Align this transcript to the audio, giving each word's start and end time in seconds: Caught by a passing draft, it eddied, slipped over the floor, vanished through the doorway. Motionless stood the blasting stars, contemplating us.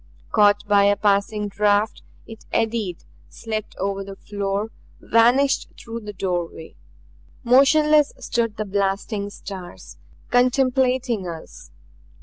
Caught 0.31 0.67
by 0.67 0.85
a 0.85 0.95
passing 0.95 1.47
draft, 1.47 2.01
it 2.25 2.45
eddied, 2.51 3.03
slipped 3.29 3.75
over 3.77 4.03
the 4.03 4.15
floor, 4.15 4.71
vanished 4.99 5.67
through 5.77 5.99
the 5.99 6.11
doorway. 6.11 6.73
Motionless 7.43 8.11
stood 8.17 8.57
the 8.57 8.65
blasting 8.65 9.29
stars, 9.29 9.97
contemplating 10.31 11.27
us. 11.27 11.69